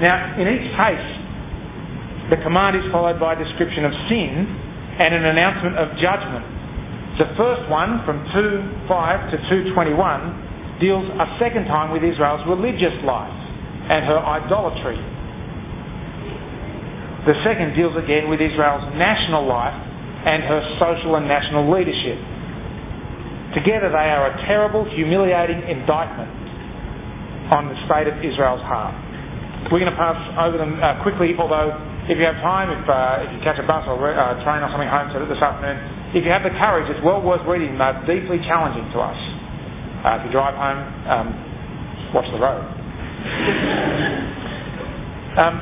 [0.00, 4.46] Now, in each case, the command is followed by a description of sin
[4.98, 6.44] and an announcement of judgment.
[7.18, 13.32] The first one, from 2.5 to 2.21, deals a second time with Israel's religious life
[13.90, 14.98] and her idolatry
[17.26, 19.78] the second deals again with Israel's national life
[20.26, 22.18] and her social and national leadership.
[23.54, 26.41] Together they are a terrible, humiliating indictment
[27.50, 28.94] on the state of Israel's heart.
[29.70, 31.74] We're going to pass over them uh, quickly, although
[32.10, 34.68] if you have time, if, uh, if you catch a bus or uh, train or
[34.70, 35.78] something home to this afternoon,
[36.14, 37.78] if you have the courage, it's well worth reading.
[37.78, 39.16] They're deeply challenging to us.
[40.02, 41.30] Uh, if you drive home, um,
[42.12, 42.58] watch the road.
[45.38, 45.54] um,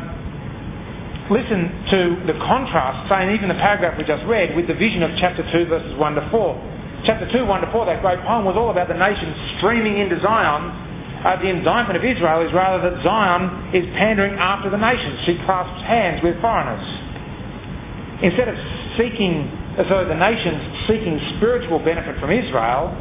[1.31, 5.05] listen to the contrast, say, and even the paragraph we just read, with the vision
[5.05, 6.57] of chapter 2, verses 1 to 4.
[7.05, 10.19] Chapter 2, 1 to 4, that great poem was all about the nation streaming into
[10.21, 10.90] Zion.
[11.25, 15.21] Uh, the indictment of Israel is rather that Zion is pandering after the nations.
[15.27, 16.81] She clasps hands with foreigners.
[18.23, 18.57] Instead of
[18.97, 22.97] seeking, as though the nations seeking spiritual benefit from Israel,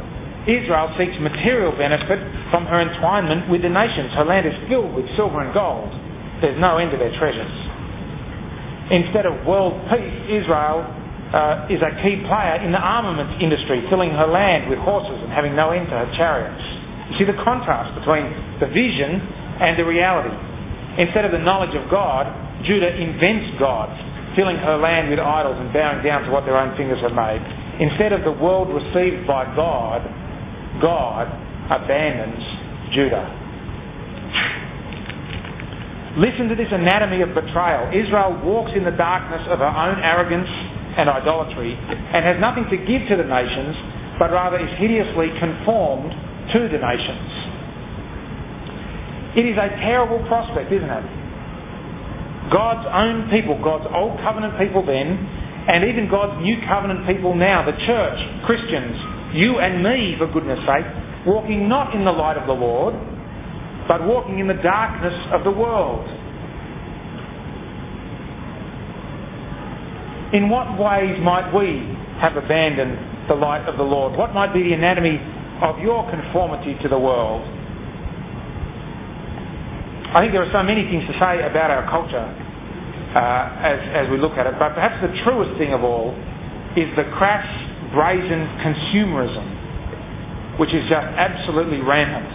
[0.46, 4.12] Israel seeks material benefit from her entwinement with the nations.
[4.12, 5.88] Her land is filled with silver and gold.
[6.40, 7.52] There's no end to their treasures.
[8.90, 10.84] Instead of world peace, Israel
[11.32, 15.30] uh, is a key player in the armaments industry, filling her land with horses and
[15.30, 16.64] having no end to her chariots.
[17.10, 19.20] You see the contrast between the vision
[19.60, 20.34] and the reality.
[20.98, 22.26] Instead of the knowledge of God,
[22.64, 23.98] Judah invents gods,
[24.36, 27.40] filling her land with idols and bowing down to what their own fingers have made.
[27.80, 30.02] Instead of the world received by God,
[30.80, 31.26] God
[31.70, 32.44] abandons
[32.92, 33.36] Judah.
[36.16, 37.90] Listen to this anatomy of betrayal.
[37.94, 40.48] Israel walks in the darkness of her own arrogance
[40.98, 43.76] and idolatry and has nothing to give to the nations,
[44.18, 46.12] but rather is hideously conformed
[46.52, 47.30] to the nations.
[49.36, 52.50] It is a terrible prospect, isn't it?
[52.50, 55.06] God's own people, God's old covenant people then,
[55.68, 58.96] and even God's new covenant people now, the church, Christians,
[59.34, 60.86] you and me, for goodness sake,
[61.26, 62.94] walking not in the light of the Lord,
[63.86, 66.08] but walking in the darkness of the world.
[70.34, 74.16] In what ways might we have abandoned the light of the Lord?
[74.16, 75.20] What might be the anatomy
[75.62, 77.46] of your conformity to the world?
[80.10, 82.26] I think there are so many things to say about our culture
[83.14, 86.14] uh, as, as we look at it, but perhaps the truest thing of all
[86.76, 87.46] is the crass,
[87.92, 92.26] brazen consumerism, which is just absolutely rampant.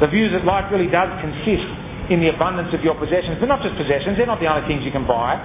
[0.00, 1.66] The view that life really does consist
[2.10, 4.84] in the abundance of your possessions, but not just possessions, they're not the only things
[4.84, 5.36] you can buy.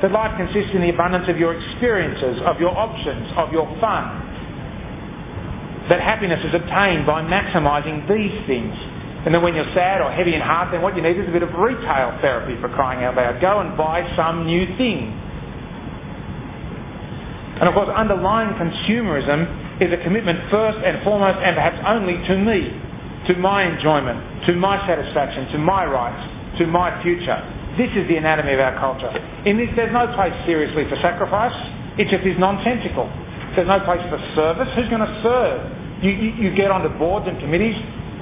[0.00, 4.21] That life consists in the abundance of your experiences, of your options, of your fun.
[5.88, 8.74] That happiness is obtained by maximising these things.
[9.24, 11.32] And then when you're sad or heavy in heart, then what you need is a
[11.32, 13.40] bit of retail therapy for crying out loud.
[13.40, 15.14] Go and buy some new thing.
[17.62, 22.38] And of course, underlying consumerism is a commitment first and foremost and perhaps only to
[22.38, 22.74] me
[23.26, 27.38] to my enjoyment, to my satisfaction, to my rights, to my future.
[27.78, 29.10] This is the anatomy of our culture.
[29.46, 31.54] In this, there's no place seriously for sacrifice.
[31.98, 33.06] It just is nonsensical.
[33.56, 34.68] There's no place for service.
[34.74, 36.04] Who's going to serve?
[36.04, 37.76] You, you, you get onto boards and committees.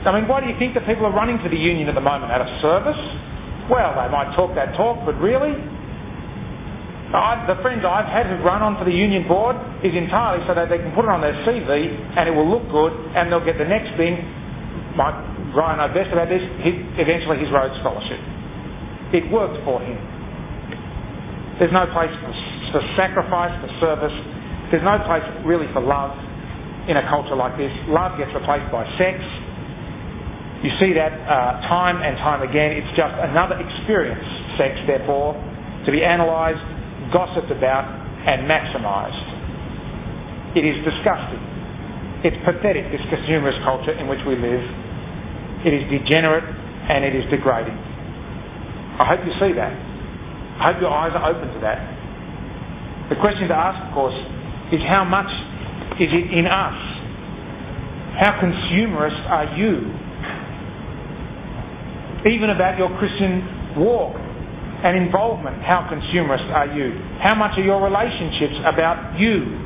[0.04, 2.00] I mean, why do you think that people are running for the union at the
[2.00, 2.32] moment?
[2.32, 2.98] Out of service?
[3.70, 5.54] Well, they might talk that talk, but really?
[7.14, 10.54] I, the friends I've had who've run on for the union board is entirely so
[10.54, 13.44] that they can put it on their CV and it will look good and they'll
[13.44, 14.14] get the next thing
[14.96, 15.14] Mike
[15.54, 16.42] Ryan know best about this,
[16.98, 18.20] eventually his Rhodes Scholarship.
[19.12, 19.98] It worked for him.
[21.58, 22.33] There's no place for,
[22.78, 24.14] for sacrifice, for service.
[24.71, 26.16] There's no place really for love
[26.88, 27.73] in a culture like this.
[27.88, 29.18] Love gets replaced by sex.
[30.62, 32.73] You see that uh, time and time again.
[32.73, 34.23] It's just another experience,
[34.56, 35.35] sex, therefore,
[35.87, 36.62] to be analysed,
[37.12, 37.85] gossiped about,
[38.27, 39.37] and maximised.
[40.56, 41.40] It is disgusting.
[42.23, 44.60] It's pathetic, this consumerist culture in which we live.
[45.64, 47.77] It is degenerate and it is degrading.
[49.00, 49.73] I hope you see that.
[50.60, 53.08] I hope your eyes are open to that.
[53.08, 54.14] The question to ask, of course,
[54.73, 55.31] is how much
[56.00, 57.00] is it in us
[58.21, 59.96] How consumerist are you?
[62.31, 64.14] Even about your Christian walk
[64.85, 66.92] and involvement, how consumerist are you?
[67.21, 69.56] How much are your relationships about you?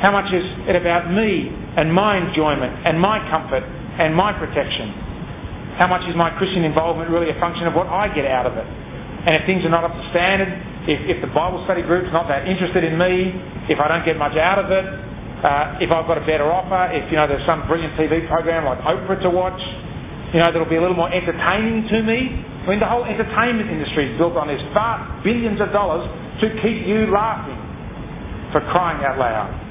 [0.00, 3.62] How much is it about me and my enjoyment and my comfort
[3.98, 4.90] and my protection?
[5.78, 8.56] How much is my Christian involvement really a function of what I get out of
[8.56, 8.66] it?
[9.26, 10.52] And if things are not up to standard,
[10.88, 13.32] if, if the Bible study group's not that interested in me,
[13.72, 16.92] if I don't get much out of it, uh, if I've got a better offer,
[16.92, 19.60] if you know there's some brilliant TV program like Oprah to watch,
[20.32, 22.44] you know that'll be a little more entertaining to me.
[22.64, 26.08] I mean the whole entertainment industry is built on this vast billions of dollars
[26.40, 27.60] to keep you laughing
[28.52, 29.64] for crying out loud.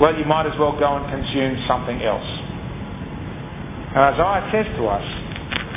[0.00, 2.26] Well, you might as well go and consume something else.
[3.90, 5.27] And Isaiah says to us,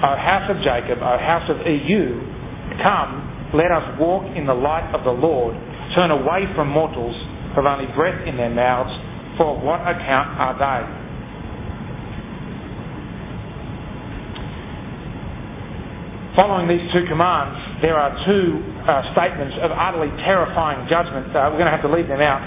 [0.03, 2.19] O house of Jacob, O house of EU,
[2.81, 5.55] come, let us walk in the light of the Lord,
[5.93, 7.15] turn away from mortals
[7.53, 8.91] who have only breath in their mouths,
[9.37, 11.01] for what account are they?
[16.35, 21.27] Following these two commands, there are two uh, statements of utterly terrifying judgment.
[21.27, 22.41] Uh, we're going to have to leave them out,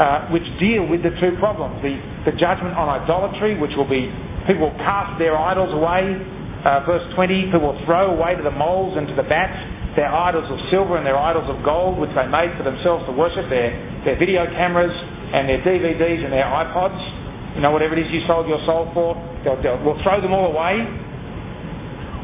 [0.00, 1.82] uh, which deal with the two problems.
[1.82, 4.08] The, the judgment on idolatry, which will be
[4.46, 6.16] People will cast their idols away.
[6.64, 10.12] Uh, verse 20, people will throw away to the moles and to the bats their
[10.12, 13.48] idols of silver and their idols of gold, which they made for themselves to worship,
[13.50, 13.74] their,
[14.04, 14.94] their video cameras
[15.34, 17.54] and their DVDs and their iPods.
[17.54, 19.14] You know, whatever it is you sold your soul for,
[19.44, 20.86] they'll, they'll, we'll throw them all away.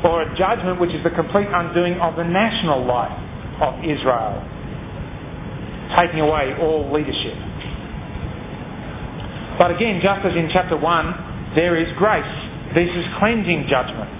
[0.05, 3.19] Or a judgment which is the complete undoing of the national life
[3.61, 4.39] of Israel,
[5.97, 7.35] taking away all leadership.
[9.59, 11.26] But again, just as in chapter 1,
[11.57, 12.23] there is grace.
[12.75, 14.11] This is cleansing judgment.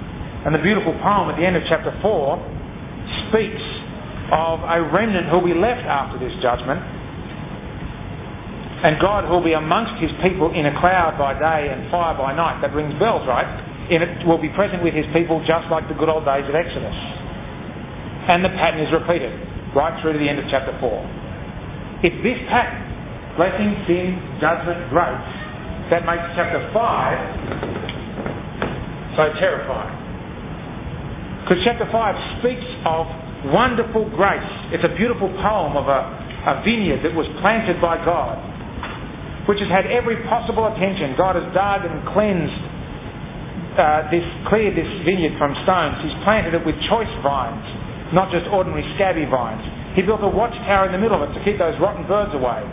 [0.47, 3.63] And the beautiful poem at the end of chapter 4 speaks
[4.33, 6.81] of a remnant who will be left after this judgment.
[8.83, 12.17] And God who will be amongst his people in a cloud by day and fire
[12.17, 12.61] by night.
[12.63, 13.47] That rings bells, right?
[13.91, 16.55] And it will be present with his people just like the good old days of
[16.55, 16.97] Exodus.
[18.29, 19.31] And the pattern is repeated
[19.75, 22.01] right through to the end of chapter 4.
[22.03, 25.46] It's this pattern, blessing, sin, judgment, grace,
[25.91, 29.95] that makes chapter 5 so terrifying.
[31.43, 33.07] Because chapter 5 speaks of
[33.53, 34.43] wonderful grace.
[34.75, 36.03] It's a beautiful poem of a,
[36.47, 38.37] a vineyard that was planted by God,
[39.49, 41.15] which has had every possible attention.
[41.17, 42.63] God has dug and cleansed
[43.79, 46.03] uh, this, cleared this vineyard from stones.
[46.03, 47.65] He's planted it with choice vines,
[48.13, 49.63] not just ordinary scabby vines.
[49.95, 52.67] He built a watchtower in the middle of it to keep those rotten birds away.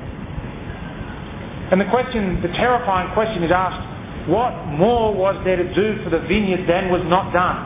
[1.74, 3.82] And the question, the terrifying question is asked,
[4.30, 7.58] what more was there to do for the vineyard than was not done?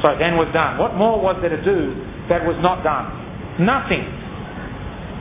[0.00, 0.78] So than was done.
[0.78, 3.10] What more was there to do that was not done?
[3.58, 4.06] Nothing.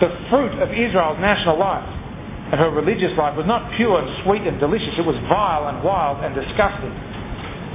[0.00, 1.97] The fruit of Israel's national life
[2.50, 5.84] and her religious life was not pure and sweet and delicious, it was vile and
[5.84, 6.92] wild and disgusting.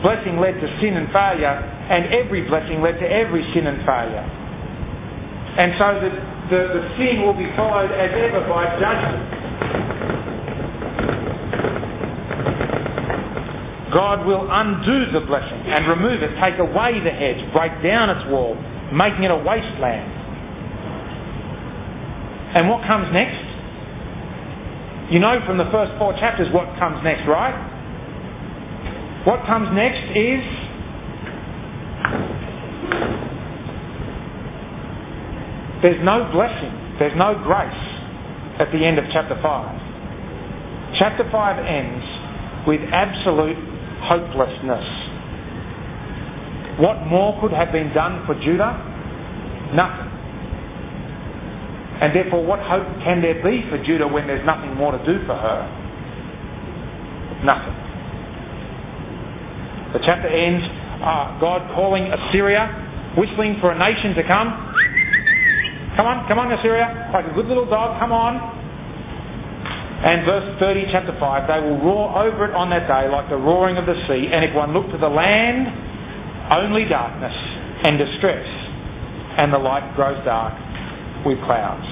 [0.01, 4.26] Blessing led to sin and failure, and every blessing led to every sin and failure.
[5.61, 6.09] And so the,
[6.49, 9.43] the, the sin will be followed as ever by judgment.
[13.93, 18.26] God will undo the blessing and remove it, take away the hedge, break down its
[18.32, 18.55] wall,
[18.91, 20.11] making it a wasteland.
[22.57, 23.53] And what comes next?
[25.14, 27.53] You know from the first four chapters what comes next, right?
[29.26, 30.41] What comes next is
[35.84, 40.95] there's no blessing, there's no grace at the end of chapter 5.
[40.97, 43.57] Chapter 5 ends with absolute
[44.01, 44.86] hopelessness.
[46.80, 48.82] What more could have been done for Judah?
[49.76, 50.03] Nothing.
[52.01, 55.25] And therefore, what hope can there be for Judah when there's nothing more to do
[55.25, 55.81] for her?
[57.43, 57.75] Nothing.
[59.93, 60.65] The chapter ends,
[61.03, 64.73] uh, God calling Assyria, whistling for a nation to come.
[65.95, 68.51] Come on, come on, Assyria, like a good little dog, come on.
[70.03, 73.37] And verse 30, chapter 5, they will roar over it on that day like the
[73.37, 75.67] roaring of the sea, and if one look to the land,
[76.51, 77.35] only darkness
[77.83, 78.45] and distress,
[79.37, 80.53] and the light grows dark
[81.26, 81.88] with clouds.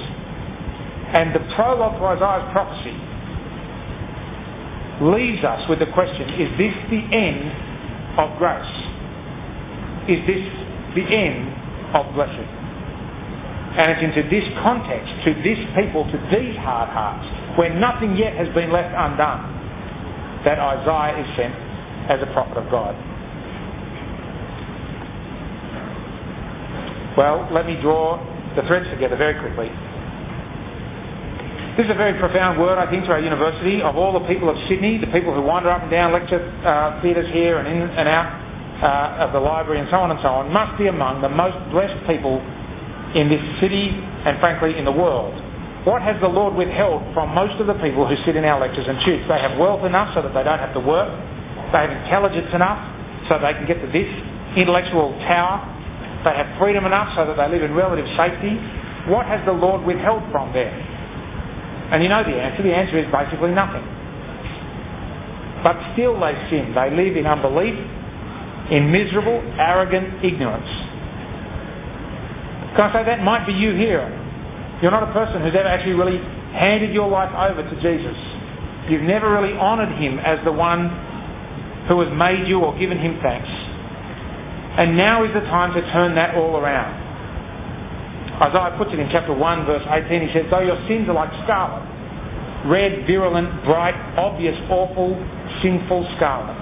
[1.12, 2.96] And the prologue to Isaiah's prophecy
[5.04, 7.50] leaves us with the question, is this the end
[8.18, 8.64] of grace?
[10.08, 10.44] Is this
[10.94, 11.52] the end
[11.94, 12.48] of blessing?
[13.76, 17.24] And it's into this context, to this people, to these hard hearts,
[17.58, 21.54] where nothing yet has been left undone, that Isaiah is sent
[22.10, 22.96] as a prophet of God.
[27.16, 28.18] Well, let me draw
[28.56, 29.68] the threads together very quickly.
[31.76, 33.80] This is a very profound word, I think, to our university.
[33.80, 37.00] Of all the people of Sydney, the people who wander up and down lecture uh,
[37.00, 38.28] theatres here and in and out
[38.84, 41.56] uh, of the library and so on and so on, must be among the most
[41.72, 42.44] blessed people
[43.16, 43.88] in this city
[44.28, 45.32] and frankly in the world.
[45.88, 48.84] What has the Lord withheld from most of the people who sit in our lectures
[48.86, 49.24] and tutes?
[49.26, 51.08] They have wealth enough so that they don't have to work.
[51.72, 52.84] They have intelligence enough
[53.32, 54.12] so they can get to this
[54.60, 55.71] intellectual tower
[56.24, 58.56] they have freedom enough so that they live in relative safety.
[59.10, 60.72] What has the Lord withheld from them?
[61.92, 62.62] And you know the answer.
[62.62, 63.84] The answer is basically nothing.
[65.62, 66.74] But still they sin.
[66.74, 67.74] They live in unbelief,
[68.70, 70.68] in miserable, arrogant ignorance.
[72.74, 74.08] Can I say that might be you here?
[74.80, 76.18] You're not a person who's ever actually really
[76.54, 78.16] handed your life over to Jesus.
[78.90, 80.88] You've never really honoured him as the one
[81.88, 83.48] who has made you or given him thanks.
[84.78, 87.02] And now is the time to turn that all around.
[88.40, 90.28] Isaiah puts it in chapter 1, verse 18.
[90.28, 91.84] He says, Though your sins are like scarlet,
[92.66, 95.14] red, virulent, bright, obvious, awful,
[95.60, 96.56] sinful scarlet,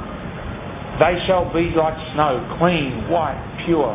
[0.98, 3.94] they shall be like snow, clean, white, pure.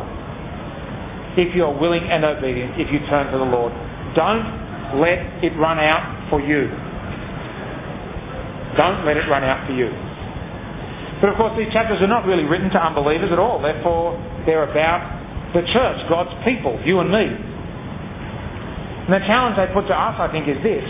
[1.36, 3.72] If you are willing and obedient, if you turn to the Lord.
[4.16, 6.68] Don't let it run out for you.
[8.76, 10.05] Don't let it run out for you.
[11.20, 13.60] But of course, these chapters are not really written to unbelievers at all.
[13.60, 17.24] Therefore, they're about the church, God's people, you and me.
[17.24, 20.84] And the challenge they put to us, I think, is this.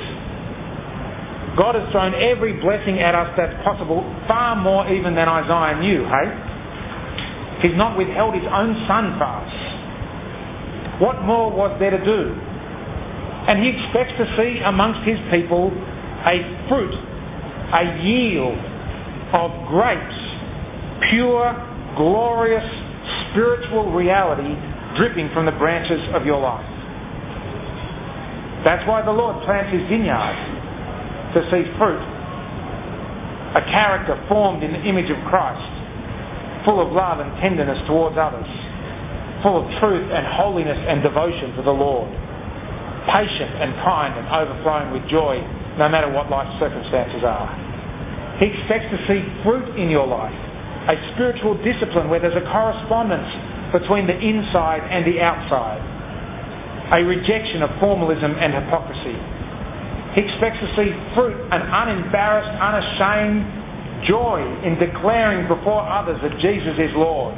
[1.57, 6.05] God has thrown every blessing at us that's possible, far more even than Isaiah knew,
[6.05, 7.69] hey?
[7.69, 11.01] He's not withheld his own son for us.
[11.01, 12.35] What more was there to do?
[13.49, 15.71] And he expects to see amongst his people
[16.27, 16.95] a fruit,
[17.73, 18.59] a yield
[19.33, 20.19] of grapes,
[21.11, 21.55] pure,
[21.97, 22.65] glorious,
[23.31, 24.55] spiritual reality
[24.97, 26.67] dripping from the branches of your life.
[28.65, 30.37] That's why the Lord plants his vineyard
[31.35, 32.03] to see fruit.
[33.55, 38.49] A character formed in the image of Christ, full of love and tenderness towards others,
[39.43, 42.11] full of truth and holiness and devotion to the Lord,
[43.07, 45.39] patient and kind and overflowing with joy
[45.79, 47.66] no matter what life's circumstances are.
[48.39, 50.35] He expects to see fruit in your life,
[50.89, 55.81] a spiritual discipline where there's a correspondence between the inside and the outside,
[56.93, 59.17] a rejection of formalism and hypocrisy.
[60.15, 66.77] He expects to see fruit, an unembarrassed, unashamed joy in declaring before others that Jesus
[66.79, 67.33] is Lord,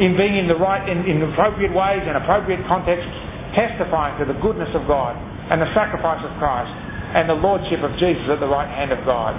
[0.00, 3.08] in being in the right, in, in appropriate ways and appropriate contexts,
[3.56, 5.16] testifying to the goodness of God
[5.50, 6.70] and the sacrifice of Christ
[7.16, 9.34] and the lordship of Jesus at the right hand of God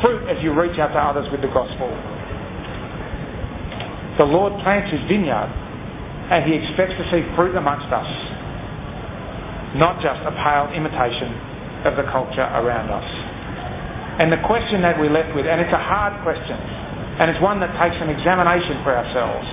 [0.00, 1.90] fruit as you reach out to others with the gospel.
[4.18, 5.50] The Lord plants his vineyard
[6.30, 8.08] and he expects to see fruit amongst us,
[9.76, 11.32] not just a pale imitation
[11.84, 13.08] of the culture around us.
[14.20, 16.56] And the question that we're left with, and it's a hard question,
[17.18, 19.48] and it's one that takes an examination for ourselves,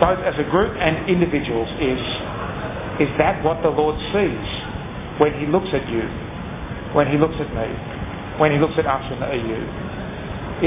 [0.00, 2.00] both as a group and individuals, is,
[3.02, 4.48] is that what the Lord sees
[5.18, 6.02] when he looks at you,
[6.94, 7.68] when he looks at me?
[8.38, 9.60] When he looks at us in the EU.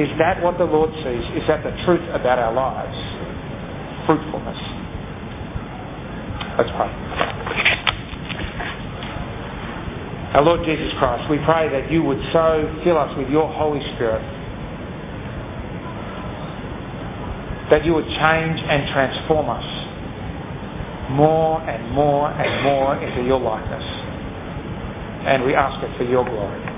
[0.04, 1.42] Is that what the Lord sees?
[1.42, 2.98] Is that the truth about our lives?
[4.06, 4.60] Fruitfulness.
[6.58, 6.92] Let's pray.
[10.36, 13.80] Our Lord Jesus Christ, we pray that you would so fill us with your Holy
[13.96, 14.22] Spirit
[17.70, 19.66] that you would change and transform us
[21.10, 23.84] more and more and more into your likeness.
[25.26, 26.75] And we ask it for your glory.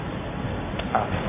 [0.91, 1.26] Amén.